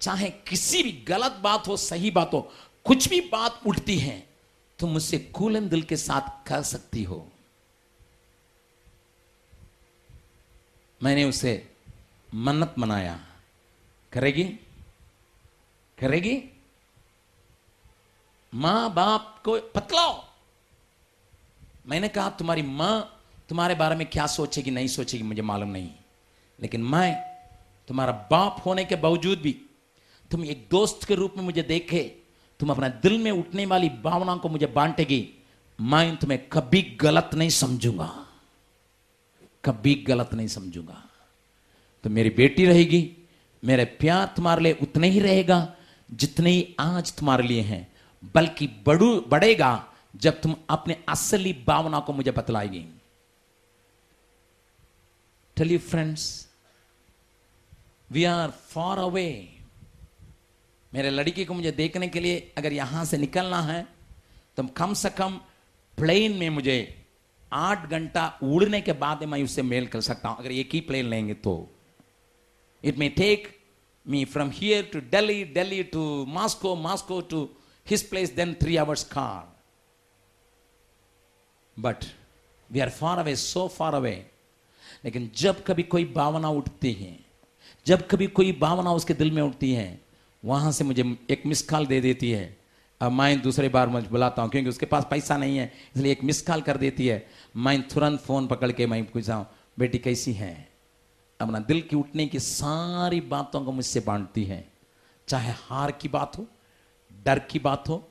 चाहे 0.00 0.30
किसी 0.30 0.82
भी 0.82 0.92
गलत 0.92 1.32
बात 1.32 1.68
हो, 1.68 1.76
सही 1.76 2.10
बात 2.10 2.30
हो, 2.32 2.52
कुछ 2.84 3.08
भी 3.08 3.20
बात 3.20 3.60
उठती 3.66 3.98
है, 3.98 4.28
तुम 4.78 4.90
मुझसे 4.90 5.18
कूलन 5.18 5.68
दिल 5.68 5.82
के 5.82 5.96
साथ 5.96 6.48
कर 6.48 6.62
सकती 6.62 7.02
हो। 7.02 7.32
मैंने 11.02 11.24
उसे 11.24 11.72
मन्नत 12.34 12.74
मनाया। 12.78 13.26
करेगी? 14.12 14.44
करेगी? 15.98 16.42
माँ 18.54 18.94
बाप 18.94 19.42
को 19.44 19.60
पतलाओ 19.60 20.24
मैंने 21.86 22.08
कहा, 22.08 22.30
तुम्हारी 22.30 22.62
माँ 22.62 23.12
तुम्हारे 23.48 23.74
बारे 23.74 23.96
में 23.96 24.10
क्या 24.10 24.26
सोचेगी, 24.26 24.70
नहीं 24.70 24.88
सोचेगी, 24.88 25.24
मुझे 25.24 25.42
मालूम 25.42 25.68
नहीं। 25.68 25.90
लेकिन 26.60 26.82
मैं 26.82 27.36
तुम्हारा 27.88 28.12
बाप 28.12 28.62
होने 28.66 28.84
के 28.84 28.96
बावजूद 28.96 29.38
भी 29.38 29.65
तुम 30.30 30.44
एक 30.44 30.66
दोस्त 30.70 31.04
के 31.04 31.14
रूप 31.14 31.34
में 31.36 31.44
मुझे 31.44 31.62
देखे, 31.62 32.02
तुम 32.60 32.70
अपना 32.70 32.88
दिल 32.88 33.18
में 33.18 33.30
उठने 33.30 33.66
वाली 33.66 33.88
भावनाओं 33.88 34.38
को 34.38 34.48
मुझे 34.48 34.66
बांटेगी, 34.66 35.28
मैं 35.78 36.16
तुम्हें 36.16 36.48
कभी 36.48 36.82
गलत 37.00 37.30
नहीं 37.34 37.48
समझूँगा। 37.48 38.10
कभी 39.64 39.94
गलत 39.94 40.34
नहीं 40.34 40.48
समझूँगा। 40.48 41.02
तो 42.04 42.10
मेरी 42.10 42.30
बेटी 42.30 42.66
रहेगी, 42.66 43.16
मेरे 43.62 43.84
प्यार 43.84 44.26
तुम्हारे 44.36 44.62
लिए 44.62 44.72
उतने 44.82 45.08
ही 45.08 45.20
रहेगा 45.20 45.74
जितने 46.10 46.50
ही 46.50 46.74
आज 46.80 47.12
तुम्हारे 47.12 47.42
लिए 47.42 47.62
हैं, 47.62 47.86
बल्कि 48.34 48.66
बड़ू, 48.86 49.20
बढ़ेगा 49.20 49.92
जब 50.16 50.40
तुम 50.40 50.54
अपने 50.70 50.96
असली 51.08 51.52
भावना 51.66 52.00
को 52.00 52.12
मुझे 52.12 52.30
बतलाएगी। 52.30 52.84
Tell 55.56 55.70
you 55.72 55.78
friends 55.78 56.48
we 58.10 58.24
are 58.24 58.50
far 58.50 58.98
away 58.98 59.55
मेरे 60.94 61.10
लड़की 61.10 61.44
को 61.44 61.54
मुझे 61.54 61.70
देखने 61.72 62.08
के 62.08 62.20
लिए 62.20 62.52
अगर 62.58 62.72
यहाँ 62.72 63.04
से 63.04 63.18
निकलना 63.18 63.62
है 63.62 63.86
तो 64.56 64.62
कम 64.62 64.94
से 64.94 65.10
कम 65.10 65.40
प्लेन 65.98 66.32
में 66.32 66.50
मुझे 66.50 67.06
आठ 67.52 67.90
घंटा 67.90 68.38
उड़ने 68.42 68.80
के 68.80 68.92
बाद 68.92 69.24
मैं 69.24 69.44
उससे 69.44 69.62
मेल 69.62 69.86
कर 69.86 70.00
सकता 70.00 70.28
हूँ। 70.28 70.38
अगर 70.38 70.52
एक 70.52 70.70
ही 70.72 70.80
प्लेन 70.80 71.06
लेंगे 71.06 71.34
तो। 71.34 71.70
It 72.84 72.98
may 72.98 73.08
take 73.08 73.60
me 74.08 74.24
from 74.24 74.50
here 74.50 74.90
to 74.92 75.00
Delhi 75.00 75.44
Delhi 75.44 75.82
to 75.82 76.24
Moscow 76.28 76.76
Moscow 76.76 77.20
to 77.20 77.48
his 77.86 78.02
place 78.02 78.32
then 78.32 78.54
three 78.54 78.76
hours 78.76 79.04
car 79.04 79.56
but 81.80 81.96
we 82.70 82.80
are 82.80 82.90
far 82.90 83.18
away 83.18 83.36
so 83.36 83.68
far 83.68 83.94
away 83.94 84.30
लेकिन 85.04 85.30
जब 85.36 85.64
कभी 85.64 85.82
कोई 85.82 86.04
भावना 86.04 86.48
उठती 86.48 86.92
है, 86.92 87.20
जब 87.86 88.08
कभी 88.08 88.26
कोई 88.26 88.52
भावना 88.52 88.92
उसके 88.92 89.14
दिल 89.14 89.30
में 89.30 89.42
उठती 89.42 89.72
है 89.72 90.05
वहाँ 90.42 90.72
से 90.72 90.84
मुझे 90.84 91.04
एक 91.30 91.42
मिस 91.46 91.62
कॉल 91.62 91.86
दे 91.86 92.00
देती 92.00 92.30
है। 92.30 92.56
अब 93.00 93.12
मैं 93.12 93.40
दूसरे 93.42 93.68
बार 93.68 93.88
मुझे 93.88 94.08
बुलाता 94.08 94.42
हूँ, 94.42 94.50
क्योंकि 94.50 94.68
उसके 94.68 94.86
पास 94.86 95.06
पैसा 95.10 95.36
नहीं 95.36 95.56
है, 95.58 95.72
इसलिए 95.96 96.12
एक 96.12 96.24
मिस 96.24 96.40
कॉल 96.42 96.60
कर 96.60 96.76
देती 96.76 97.06
है। 97.06 97.26
मैं 97.56 97.80
तुरंत 97.88 98.20
फ़ोन 98.20 98.46
पकड़ 98.46 98.70
के 98.72 98.86
मैं 98.86 99.04
पूछता 99.04 99.34
हूँ, 99.34 99.46
बेटी, 99.78 99.98
कैसी 99.98 100.32
है? 100.32 100.68
अपना 101.40 101.58
दिल 101.58 101.80
की 101.80 101.96
उठने 101.96 102.26
की 102.26 102.38
सारी 102.38 103.20
बातों 103.20 103.64
को 103.64 103.72
मुझसे 103.72 104.00
बांटती 104.00 104.44
है। 104.44 104.66
चाहे 105.28 105.52
हार 105.60 105.90
की 105.92 106.08
बात 106.08 106.38
हो, 106.38 106.46
डर 107.10 107.38
की 107.38 107.58
बात 107.58 107.88
हो, 107.88 108.02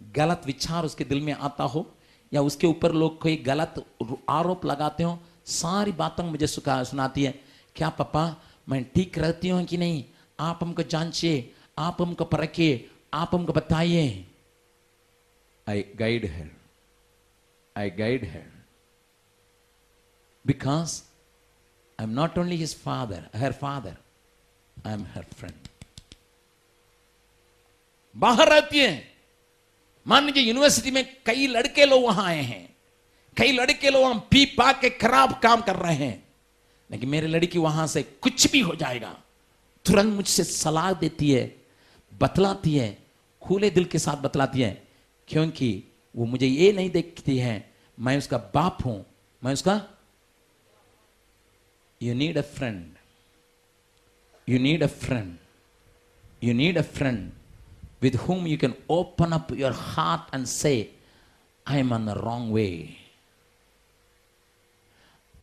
गलत 0.00 0.42
विचार 0.46 0.84
उसके 0.84 1.04
दिल 1.04 1.20
में 1.20 1.32
आता 1.32 1.64
हो, 1.64 1.86
या 2.32 2.42
उसके 2.42 2.66
ऊपर 2.66 2.92
लोग 2.92 3.20
कोई 3.20 3.36
गलत 3.36 3.84
आरोप 4.28 4.64
लगाते 4.66 5.02
हो, 5.02 5.18
सारी 5.46 5.92
बातों 5.92 6.24
मुझे 6.24 6.46
सुनाती 6.46 7.24
है, 7.24 7.34
क्या 7.76 7.88
पापा, 7.88 8.36
मैं 8.68 8.84
ठीक 8.84 9.18
रहती 9.18 9.48
हूँ 9.48 9.64
कि 9.64 9.76
नहीं? 9.76 10.04
आप 10.40 10.58
हमको 10.62 10.82
जांचिए 10.82 11.52
आप 11.80 12.02
हमको 12.02 12.24
परखिए 12.34 12.88
आप 13.14 13.34
हमको 13.34 13.52
बताइए 13.52 14.06
आई 15.66 15.84
गाइड 15.98 16.24
है 16.36 16.50
आई 17.76 17.90
गाइड 17.98 18.24
है 18.24 18.44
because 20.44 21.00
I 21.98 22.04
am 22.04 22.10
not 22.12 22.38
only 22.38 22.56
his 22.56 22.74
father 22.82 23.28
her 23.36 23.52
father 23.60 23.96
I 24.86 24.92
am 24.92 25.04
her 25.14 25.24
friend 25.36 25.68
बाहर 28.16 28.48
रहती 28.48 28.78
है 28.78 28.92
मान 30.06 30.24
लीजिए 30.26 30.42
यूनिवर्सिटी 30.42 30.90
में 30.90 31.04
कई 31.26 31.46
लड़के 31.46 31.86
लोग 31.86 32.02
वहाँ 32.04 32.26
आए 32.26 32.42
हैं 32.42 32.68
कई 33.36 33.52
लड़के 33.52 33.90
लोग 33.90 34.04
हम 34.04 34.18
पी 34.30 34.44
पा 34.58 34.70
के 34.80 34.90
खराब 34.90 35.38
काम 35.42 35.60
कर 35.62 35.76
रहे 35.76 35.94
हैं 35.96 36.22
लेकिन 36.90 37.08
मेरी 37.08 37.26
लड़की 37.26 37.58
वहाँ 37.58 37.86
से 37.86 38.02
कुछ 38.02 38.50
भी 38.52 38.60
हो 38.60 38.74
जाएगा 38.74 39.16
तुरंत 39.86 40.14
मुझसे 40.14 40.44
सलाह 40.44 40.92
देती 41.02 41.30
है 41.30 41.44
बतलाती 42.20 42.76
है 42.76 42.90
खुले 43.42 43.70
दिल 43.70 43.84
के 43.84 43.98
साथ 43.98 44.22
बतलाती 44.22 44.60
है 44.60 44.72
क्योंकि 45.28 45.70
वो 46.14 46.24
मुझे 46.26 46.46
ये 46.46 46.72
नहीं 46.72 46.90
देखती 46.90 47.36
है 47.38 47.54
मैं 47.98 48.16
उसका 48.18 48.38
बाप 48.54 48.78
हूँ 48.86 49.04
मैं 49.42 49.52
उसका 49.52 49.80
you 52.00 52.14
need 52.14 52.38
a 52.38 52.42
friend 52.56 52.96
you 54.48 54.58
need 54.58 54.82
a 54.82 54.86
friend 55.04 55.36
you 56.44 56.54
need 56.54 56.78
a 56.78 56.82
friend 56.96 57.30
with 58.02 58.14
whom 58.26 58.46
you 58.46 58.56
can 58.56 58.74
open 58.88 59.32
up 59.32 59.50
your 59.52 59.72
heart 59.72 60.28
and 60.32 60.48
say, 60.48 60.90
I 61.66 61.78
am 61.78 61.92
on 61.92 62.06
the 62.06 62.14
wrong 62.16 62.50
way. 62.50 62.96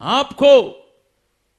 आपको 0.01 0.49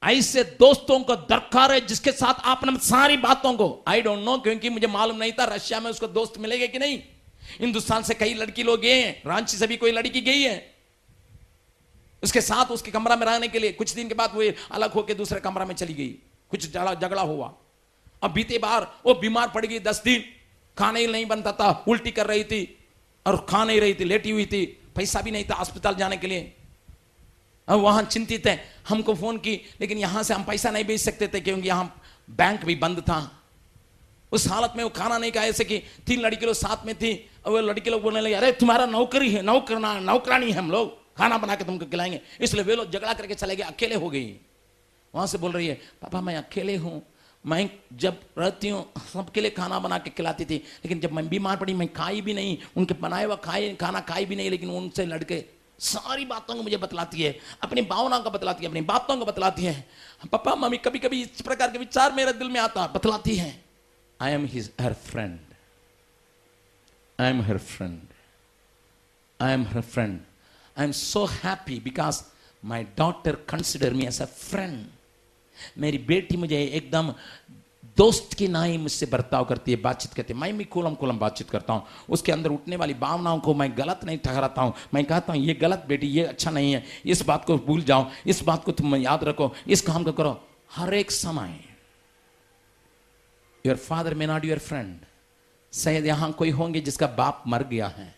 ऐसे 0.03 0.43
दोस्तों 0.59 0.99
को 0.99 1.15
दरकार 1.15 1.71
है 1.71 1.79
जिसके 1.81 2.11
साथ 2.11 2.33
आपने 2.43 2.77
सारी 2.79 3.17
बातों 3.17 3.53
को 3.53 3.83
आई 3.87 4.01
डोंट 4.01 4.19
नो 4.19 4.37
क्योंकि 4.37 4.69
मुझे 4.69 4.87
मालूम 4.87 5.17
नहीं 5.17 5.31
था 5.31 5.45
रशिया 5.45 5.79
में 5.79 5.89
उसको 5.91 6.07
दोस्त 6.07 6.37
मिलेगा 6.39 6.65
कि 6.65 6.79
नहीं। 6.79 6.99
हिंदुस्तान 7.59 8.03
से 8.03 8.13
कई 8.13 8.33
लड़की 8.33 8.63
लोग 8.63 8.81
गए 8.81 9.01
हैं, 9.01 9.21
रांची 9.25 9.57
से 9.57 9.67
भी 9.67 9.77
कोई 9.77 9.91
लड़की 9.91 10.21
गई 10.21 10.41
है। 10.41 10.75
उसके 12.23 12.41
साथ 12.41 12.71
उसके 12.71 12.91
कमरा 12.91 13.15
में 13.15 13.25
रहने 13.25 13.47
के 13.47 13.59
लिए 13.59 13.71
कुछ 13.71 13.93
दिन 13.93 14.07
के 14.07 14.13
बाद 14.13 14.31
वो 14.35 14.51
अलग 14.71 14.91
होकर 14.91 15.13
दूसरे 15.13 15.39
कमरा 15.39 15.65
में 15.65 15.75
चली 15.75 15.93
गई। 15.93 16.09
कुछ 16.49 16.67
झगड़ा 16.67 17.21
हुआ। 17.21 17.53
अब 18.23 18.31
बीते 18.31 18.57
बार 18.57 18.91
वो 19.05 19.13
बीमार 19.13 19.47
पड़ 19.49 19.65
गई 19.65 19.79
दस 19.79 20.01
दिन। 20.03 20.23
खाने 20.77 20.99
ही 20.99 21.07
नहीं 21.07 21.25
बनता 21.25 21.51
था, 21.51 21.69
उल्टी 21.87 22.11
कर 22.11 22.27
रही 22.27 22.43
थी 22.43 22.77
और 23.25 23.45
खा 23.49 23.63
नहीं 23.63 23.79
रही 23.81 23.93
थी, 23.93 24.03
लेटी 24.03 24.31
हुई 24.31 24.45
थी। 24.45 24.65
पैसा 24.95 25.21
भी 25.21 25.31
नहीं 25.31 25.43
था 25.43 25.55
अस्पताल 25.55 25.95
जाने 25.95 26.17
के 26.17 26.27
लिए। 26.27 26.53
अब 27.67 27.79
वहाँ 27.79 28.03
चिंतित 28.03 28.47
है। 28.47 28.55
हमको 28.89 29.15
फ़ोन 29.15 29.37
की, 29.37 29.61
लेकिन 29.81 29.97
यहाँ 29.97 30.23
से 30.23 30.33
हम 30.33 30.43
पैसा 30.43 30.71
नहीं 30.71 30.83
भेज 30.83 31.01
सकते 31.01 31.27
थे 31.27 31.39
क्योंकि 31.39 31.67
यहाँ 31.67 32.01
बैंक 32.29 32.65
भी 32.65 32.75
बंद 32.75 32.99
था। 32.99 33.35
उस 34.31 34.47
हालत 34.47 34.73
में 34.77 34.83
वो 34.83 34.89
खाना 34.89 35.17
नहीं 35.17 35.31
खाए 35.31 35.49
ऐसे 35.49 35.63
कि 35.63 35.77
तीन 36.07 36.21
लड़की 36.21 36.45
लोग 36.45 36.55
साथ 36.55 36.85
में 36.85 36.95
थी, 36.95 37.29
और 37.45 37.51
वो 37.51 37.59
लड़के 37.59 37.89
लोग 37.89 38.01
बोलने 38.01 38.21
लगे, 38.21 38.33
अरे, 38.33 38.51
तुम्हारा 38.51 38.85
नौकरी 38.85 39.31
है, 39.31 39.41
नौकरना, 39.41 39.99
नौकरानी 39.99 40.51
है 40.51 40.57
हम 40.57 40.71
लोग, 40.71 41.15
खाना 41.17 41.37
बना 41.37 41.55
के 41.55 41.63
तुमको 41.63 41.85
खिलाएँगे। 41.85 42.21
इसलिए 42.41 42.63
वे 42.63 42.75
लोग 42.75 42.91
झगड़ा 42.91 43.13
करके 43.13 43.35
चले 43.35 43.55
गए, 43.55 43.63
अकेले 43.63 43.95
हो 43.95 44.09
गई 44.09 44.35
वहाँ 45.15 45.27
से 45.27 45.37
बोल 45.37 45.51
रही 45.51 45.67
है, 45.67 45.75
पापा, 46.01 46.21
मैं 46.21 46.35
अकेले 46.35 46.75
हूँ, 46.75 47.01
मैं 47.45 47.69
जब 47.93 48.17
रहती 48.37 48.69
हूँ, 48.69 48.91
सबके 49.13 49.41
लिए 49.41 49.51
खाना 49.51 49.79
बना 49.79 49.97
के 49.97 50.09
खिलाती 50.09 50.45
थी, 50.45 50.55
लेकिन 50.55 50.99
जब 50.99 51.11
मैं 51.11 51.29
बीमार 51.29 51.57
पड़ी, 51.57 51.73
मैं 51.73 51.93
खाई 51.93 52.21
भी 52.21 52.33
नहीं, 52.33 52.57
उनके 52.77 52.93
बनाए 52.93 53.25
हुआ 53.25 53.35
खाए, 53.35 53.75
खाना 53.75 53.99
खाई 53.99 54.25
भी 54.25 54.35
नहीं, 54.35 54.49
लेकिन 54.49 54.69
उनसे 54.69 55.05
लड़के 55.05 55.58
सारी 55.79 56.25
बातों 56.25 56.55
को 56.55 56.63
मुझे 56.63 56.77
बतलाती 56.77 57.21
है, 57.21 57.37
अपनी 57.63 57.81
भावनाओं 57.81 58.23
को 58.23 58.29
बतलाती 58.29 58.63
है, 58.63 58.69
अपनी 58.69 58.81
बातों 58.81 59.17
को 59.17 59.25
बतलाती 59.25 59.65
है। 59.65 59.85
पापा, 60.31 60.55
मम्मी 60.55 60.77
कभी 60.77 60.99
कभी 60.99 61.21
इस 61.21 61.41
प्रकार 61.41 61.71
के 61.71 61.77
विचार 61.77 62.13
मेरे 62.13 62.33
दिल 62.33 62.49
में 62.49 62.59
आता, 62.59 62.87
बतलाती 62.87 63.35
है। 63.35 63.51
I 64.19 64.31
am 64.31 64.45
his 64.45 64.71
her 64.81 64.93
friend 65.05 65.39
I 67.19 67.29
am 67.29 67.41
her 67.41 67.57
friend 67.57 67.99
I 69.39 69.53
am 69.53 69.63
her 69.67 69.81
friend 69.81 70.19
I 70.77 70.85
am 70.85 70.91
so 70.91 71.25
happy 71.25 71.79
because 71.79 72.21
my 72.63 72.83
daughter 72.97 73.35
consider 73.49 73.93
me 73.93 74.05
as 74.05 74.21
a 74.21 74.25
friend 74.25 74.85
मेरी 75.77 75.97
बेटी 76.07 76.37
मुझे 76.37 76.61
एकदम 76.63 77.13
दोस्त 77.99 78.33
की 78.33 78.47
नाई 78.47 78.77
मुझसे 78.77 79.05
बर्ताव 79.05 79.45
करती 79.45 79.71
है, 79.71 79.77
बातचीत 79.77 80.13
करती 80.13 80.33
है। 80.33 80.39
मैं 80.39 80.57
भी 80.57 80.63
कोलम 80.65 80.93
कोलम 80.95 81.17
बातचीत 81.19 81.49
करता 81.49 81.73
हूँ। 81.73 81.83
उसके 82.09 82.31
अंदर 82.31 82.49
उठने 82.49 82.75
वाली 82.75 82.93
भावनाओं 82.95 83.39
को 83.39 83.53
मैं 83.53 83.71
गलत 83.77 84.05
नहीं 84.05 84.17
ठहराता 84.17 84.61
हूँ। 84.61 84.73
मैं 84.93 85.03
कहता 85.05 85.33
हूँ, 85.33 85.41
ये 85.41 85.53
गलत 85.53 85.83
बेटी, 85.87 86.07
ये 86.07 86.23
अच्छा 86.25 86.51
नहीं 86.51 86.71
है। 86.73 86.83
इस 87.05 87.25
बात 87.25 87.45
को 87.45 87.57
भूल 87.59 87.81
जाओ। 87.83 88.09
इस 88.27 88.43
बात 88.43 88.63
को 88.63 88.71
तुम 88.71 88.95
याद 88.95 89.23
रखो। 89.23 89.51
इस 89.67 89.81
काम 89.81 90.03
को 90.03 90.11
करो। 90.11 90.39
हर 90.71 90.93
एक 90.93 91.11
समय 91.11 91.59
your 93.65 93.77
father 93.77 94.13
may 94.13 94.27
not 94.27 94.45
your 94.45 94.59
friend 94.59 94.95
शायद 95.73 96.05
यहाँ 96.05 96.31
कोई 96.31 96.49
होंगे 96.49 96.79
जिसका 96.81 97.07
बाप 97.17 97.43
मर 97.47 97.63
गया 97.63 97.87
है। 97.87 98.13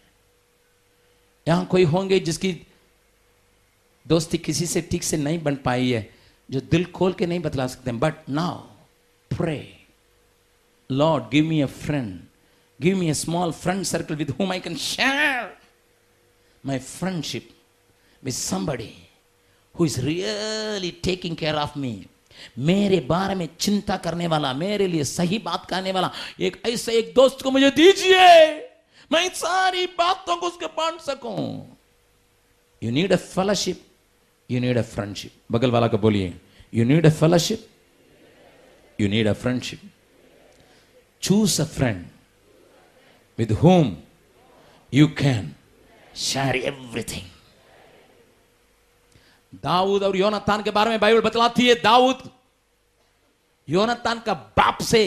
यहाँ 1.47 1.65
कोई 1.65 1.83
होंगे 1.83 2.19
जिसकी 2.19 2.51
दोस्ती 4.05 4.37
किसी 4.37 4.65
से 4.65 4.81
ठीक 4.81 5.03
से 5.03 5.17
नहीं 5.17 5.41
बन 5.43 5.55
पाई 5.55 5.89
है, 5.91 6.09
जो 6.49 6.61
दिल 6.61 6.85
खोल 6.91 7.13
के 7.13 7.25
नहीं 7.25 7.39
बतला 7.39 7.67
सकते। 7.67 7.91
But 7.91 8.29
now 8.29 8.69
pray 9.37 9.57
lord 10.91 11.23
give 11.31 11.45
me 11.45 11.61
a 11.61 11.65
friend 11.65 12.19
give 12.81 12.97
me 12.97 13.09
a 13.09 13.13
small 13.13 13.51
friend 13.51 13.83
circle 13.85 14.15
with 14.15 14.29
whom 14.39 14.51
I 14.51 14.59
can 14.59 14.75
share 14.75 15.57
my 16.65 16.79
friendship 16.79 17.49
with 18.23 18.33
somebody 18.33 18.93
who 19.75 19.85
is 19.85 19.95
really 20.03 20.91
taking 21.07 21.35
care 21.35 21.57
of 21.59 21.77
me. 21.83 21.93
मेरे 22.59 22.99
बारे 22.99 23.35
में 23.35 23.47
चिंता 23.59 23.97
करने 23.97 24.27
वाला, 24.27 24.53
मेरे 24.53 24.87
लिए 24.87 25.03
सही 25.03 25.37
बात 25.39 25.65
कहने 25.69 25.91
वाला, 25.91 26.11
एक 26.39 26.61
ऐसे 26.65 26.93
एक 26.99 27.13
दोस्त 27.15 27.41
को 27.41 27.51
मुझे 27.51 27.69
दीजिए। 27.71 28.51
मैं 29.11 29.29
सारी 29.29 29.85
बातों 29.97 30.37
को 30.37 30.47
उसके 30.47 30.65
बांट 30.77 30.99
सकूँ। 31.01 31.77
You 32.83 32.91
need 32.91 33.13
a 33.13 33.15
fellowship 33.15 33.85
you 34.49 34.59
need 34.59 34.77
a 34.77 34.81
friendship 34.81 35.31
बगल 35.51 35.71
वाला 35.71 35.87
को 35.87 35.97
बोलिए 35.97 36.33
you 36.73 36.85
need 36.85 37.05
a 37.05 37.09
fellowship 37.09 37.67
you 38.99 39.07
need 39.07 39.27
a 39.27 39.33
friendship 39.33 39.81
choose 41.21 41.61
a 41.61 41.65
friend 41.65 42.05
with 43.37 43.51
whom 43.51 43.95
you 44.93 45.07
can 45.07 45.53
share 46.15 46.55
everything 46.55 47.27
दाऊद 49.53 50.03
और 50.03 50.15
योनातान 50.17 50.63
के 50.63 50.71
बारे 50.71 50.89
में 50.89 50.99
बाइबल 50.99 51.21
बतलाती 51.21 51.67
है, 51.67 51.75
दाऊद 51.75 52.29
योनातान 53.67 54.19
का 54.19 54.33
बाप 54.33 54.81
से 54.81 55.01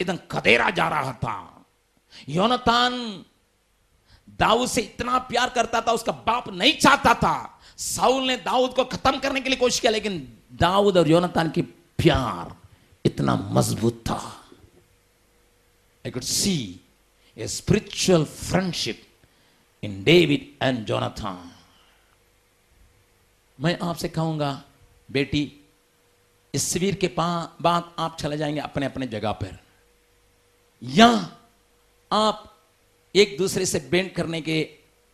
एकदम 0.00 0.16
कदेरा 0.30 0.68
जा 0.70 0.88
रहा 0.88 1.12
था। 1.12 1.64
योनातान 2.28 2.92
दाऊद 4.28 4.68
से 4.68 4.80
इतना 4.80 5.18
प्यार 5.18 5.48
करता 5.48 5.80
था, 5.80 5.92
उसका 5.92 6.12
बाप 6.12 6.48
नहीं 6.48 6.72
चाहता 6.72 7.14
था। 7.14 7.60
साउल 7.76 8.22
ने 8.26 8.36
दाऊद 8.36 8.74
को 8.74 8.84
खत्म 8.84 9.18
करने 9.18 9.40
के 9.40 9.48
लिए 9.48 9.58
कोशिश 9.58 9.80
किया, 9.80 9.92
लेकिन 9.92 10.38
दाऊद 10.52 10.96
और 10.98 11.08
योनातान 11.08 11.50
की 11.50 11.62
प्यार 11.62 12.54
इतना 13.04 13.34
मज़बूत 13.52 14.02
था। 14.08 14.18
I 16.04 16.10
could 16.10 16.22
see 16.22 16.80
a 17.36 17.48
spiritual 17.48 18.24
friendship 18.24 19.02
in 19.82 20.02
David 20.04 20.52
and 20.62 20.84
Jonathan 20.86 21.48
मैं 23.60 23.78
आपसे 23.82 24.08
कहूँगा, 24.08 24.64
बेटी, 25.10 25.52
इस 26.54 26.72
शिविर 26.72 26.94
के 26.94 27.06
बाद 27.62 27.92
आप 27.98 28.16
चले 28.20 28.36
जाएँगे 28.36 28.60
अपने 28.60 28.86
अपने 28.86 29.06
जगह 29.06 29.32
पर। 29.32 29.58
या 30.82 31.36
आप 32.12 32.58
एक 33.14 33.36
दूसरे 33.38 33.66
से 33.66 33.78
बेंट 33.80 34.14
करने 34.14 34.40
के 34.40 34.62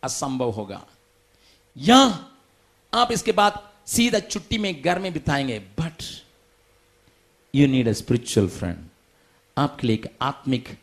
असंभव 0.03 0.49
होगा। 0.49 0.85
या 1.77 2.25
आप 2.93 3.11
इसके 3.11 3.31
बाद 3.31 3.71
सीधा 3.87 4.19
छुट्टी 4.19 4.57
में 4.57 4.81
घर 4.81 4.99
में 4.99 5.13
बिताएँगे 5.13 5.59
but 5.59 6.03
you 7.55 7.67
need 7.67 7.87
a 7.87 7.91
spiritual 7.91 8.47
friend 8.47 8.77
आपके 9.57 9.87
लिए 9.87 9.95
एक 9.95 10.17
आत्मिक 10.21 10.77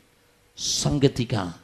संगति 0.56 1.24
का, 1.24 1.54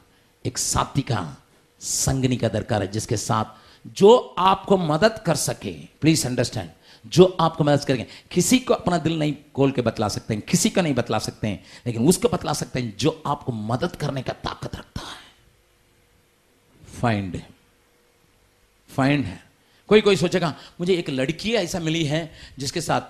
एक 0.45 0.57
साथी 0.57 1.01
का, 1.01 1.37
संगनी 1.79 2.37
का 2.37 2.47
दरकार 2.47 2.81
है, 2.81 2.87
जिसके 2.87 3.17
साथ 3.17 3.45
जो 3.87 4.35
आपको 4.37 4.77
मदद 4.77 5.23
कर 5.25 5.35
सके। 5.35 5.71
प्लीज़ 6.01 6.27
अंडरस्टैंड 6.27 6.69
जो 7.07 7.37
आपको 7.39 7.63
मदद 7.63 7.85
करेंगे। 7.85 8.05
किसी 8.31 8.59
को 8.59 8.73
अपना 8.73 8.97
दिल 8.97 9.19
नहीं 9.19 9.35
खोल 9.55 9.71
के 9.71 9.81
बतला 9.81 10.07
सकते 10.07 10.33
हैं, 10.33 10.43
किसी 10.49 10.69
का 10.69 10.81
नहीं 10.81 10.93
बतला 10.93 11.19
सकते 11.19 11.47
हैं, 11.47 11.63
लेकिन 11.85 12.07
उसको 12.07 12.29
बतला 12.29 12.53
सकते 12.53 12.79
हैं 12.79 12.97
जो 12.97 13.23
आपको 13.25 13.51
मदद 13.51 13.95
करने 13.95 14.21
का 14.21 14.33
ताकत 14.33 14.75
रखता 14.75 15.01
है। 15.01 15.23
फाइंड 17.01 17.41
फाइंड 18.89 19.25
है। 19.25 19.43
कोई 19.87 20.01
कोई 20.01 20.15
सोचेगा, 20.15 20.55
मुझे 20.79 20.93
एक 20.93 21.09
लड़की 21.09 21.53
ऐसा 21.53 21.79
मिली 21.79 22.05
है 22.05 22.31
जिसके 22.59 22.81
साथ 22.81 23.01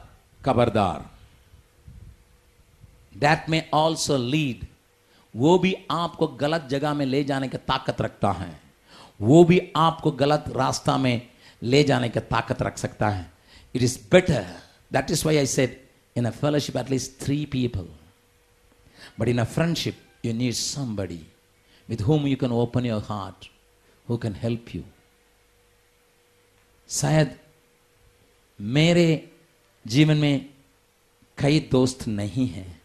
खबरदार 0.46 1.10
दैट 3.18 3.50
में 3.50 3.70
ऑल्सो 3.74 4.18
लीड 4.18 4.66
वो 5.34 5.58
भी 5.60 5.76
आपको 5.92 6.28
गलत 6.28 6.68
जगह 6.70 6.94
में 6.94 7.06
ले 7.06 7.24
जाने 7.24 7.48
की 7.48 7.58
ताकत 7.58 8.02
रखता 8.02 8.32
है। 8.32 8.60
वो 9.20 9.44
भी 9.44 9.60
आपको 9.76 10.12
गलत 10.12 10.46
रास्ता 10.56 10.98
में 10.98 11.30
ले 11.64 11.84
जाने 11.84 12.10
की 12.10 12.20
ताकत 12.20 12.62
रख 12.62 12.78
सकता 12.78 13.10
है। 13.10 13.32
It 13.76 13.84
is 13.84 13.98
better 14.12 14.46
that 14.94 15.12
is 15.12 15.26
why 15.26 15.38
I 15.38 15.46
said 15.46 15.80
in 16.16 16.26
a 16.26 16.32
fellowship 16.32 16.78
at least 16.78 17.20
three 17.22 17.46
people 17.46 17.88
but 19.20 19.28
in 19.28 19.40
a 19.40 19.44
friendship 19.44 19.98
you 20.26 20.34
need 20.34 20.54
somebody 20.54 21.22
with 21.90 22.02
whom 22.02 22.28
you 22.28 22.36
can 22.36 22.52
open 22.52 22.86
your 22.86 23.02
heart 23.02 23.50
who 24.10 24.18
can 24.18 24.36
help 24.36 24.76
you 24.76 24.84
शायद 26.90 27.36
मेरे 28.60 29.30
जीवन 29.86 30.18
में 30.18 30.50
कई 31.38 31.60
दोस्त 31.72 32.08
नहीं 32.08 32.48
हैं। 32.48 32.83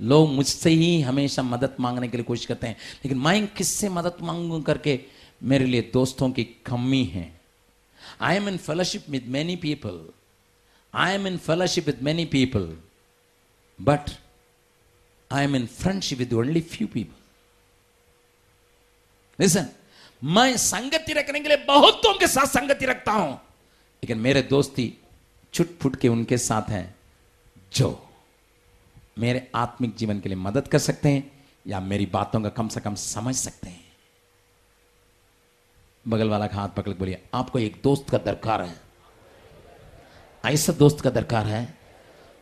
लोग 0.00 0.30
मुझसे 0.30 0.70
ही 0.70 1.00
हमेशा 1.00 1.42
मदद 1.42 1.76
मांगने 1.80 2.08
के 2.08 2.16
लिए 2.16 2.24
कोशिश 2.24 2.46
करते 2.46 2.66
हैं। 2.66 2.76
लेकिन 3.04 3.18
मैं 3.18 3.46
किससे 3.46 3.88
मदद 3.88 4.16
मांगू 4.22 4.60
करके? 4.60 5.00
मेरे 5.42 5.64
लिए 5.64 5.90
दोस्तों 5.92 6.30
की 6.30 6.44
कमी 6.44 7.04
है। 7.04 7.40
I 8.20 8.36
am 8.36 8.48
in 8.48 8.56
fellowship 8.56 9.04
with 9.08 9.26
many 9.26 9.56
people 9.56 10.08
I 10.94 11.14
am 11.14 11.26
in 11.26 11.36
fellowship 11.36 11.86
with 11.86 12.02
many 12.02 12.24
people 12.24 12.78
but 13.80 14.10
I 15.32 15.44
am 15.44 15.56
in 15.56 15.66
friendship 15.66 16.18
with 16.18 16.32
only 16.32 16.60
few 16.60 16.86
people 16.86 17.22
listen 19.40 19.66
मैं 20.24 20.56
संगति 20.56 21.12
रखने 21.12 21.40
के 21.40 21.48
लिए 21.48 21.56
बहुतों 21.56 22.18
के 22.18 22.26
साथ 22.26 22.46
संगति 22.46 22.86
रखता 22.86 23.12
हूँ। 23.12 23.32
लेकिन 23.32 24.18
मेरे 24.18 24.42
दोस्ती 24.42 24.94
छुट 25.54 25.78
फुट 25.78 25.96
के 25.96 26.08
उनके 26.08 26.38
साथ 26.38 26.70
हैं। 26.70 26.94
जो 27.74 28.05
मेरे 29.18 29.50
आत्मिक 29.54 29.94
जीवन 29.96 30.20
के 30.20 30.28
लिए 30.28 30.38
मदद 30.38 30.68
कर 30.68 30.78
सकते 30.78 31.08
हैं 31.08 31.46
या 31.66 31.80
मेरी 31.80 32.06
बातों 32.06 32.40
का 32.40 32.48
कम 32.48 32.68
से 32.68 32.80
कम 32.80 32.94
समझ 32.94 33.34
सकते 33.34 33.68
हैं। 33.68 33.84
बगल 36.08 36.28
वाला 36.28 36.46
का 36.46 36.56
हाथ 36.56 36.68
पकड़ 36.68 36.92
बोलिए, 36.92 37.22
आपको 37.34 37.58
एक 37.58 37.80
दोस्त 37.82 38.10
का 38.10 38.18
दरकार 38.18 38.62
है। 38.62 38.80
ऐसा 40.44 40.72
दोस्त 40.72 41.00
का 41.00 41.10
दरकार 41.10 41.46
है 41.46 41.78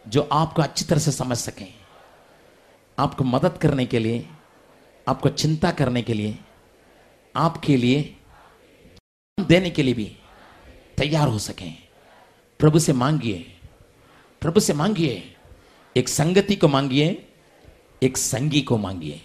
जो 0.09 0.29
आपको 0.33 0.63
अच्छी 0.63 0.85
तरह 0.85 0.99
से 0.99 1.13
समझ 1.13 1.37
सके। 1.37 1.67
आपको 2.99 3.25
मदद 3.25 3.59
करने 3.59 3.87
के 3.87 3.99
लिए, 3.99 4.29
आपको 5.09 5.29
चिंता 5.29 5.71
करने 5.71 6.03
के 6.03 6.15
लिए, 6.15 6.39
आपके 7.37 7.77
लिए 7.77 8.17
देने 9.41 9.71
के 9.71 9.83
लिए 9.83 9.95
भी 9.95 10.17
तैयार 10.97 11.29
हो 11.29 11.39
सके। 11.39 11.71
प्रभु 12.61 12.79
से 12.79 12.93
मांगिए, 12.93 13.59
प्रभु 14.41 14.61
से 14.61 14.73
मांगिए। 14.73 15.34
एक 15.97 16.09
संगति 16.09 16.57
को 16.57 16.69
मांगिए 16.69 17.29
एक 18.03 18.17
संगी 18.17 18.63
को 18.63 18.79
मांगिए। 18.79 19.21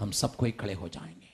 हम 0.00 0.10
सबको 0.10 0.46
एक 0.46 0.60
खड़े 0.60 0.74
हो 0.74 0.88
जाएँगे। 0.88 1.25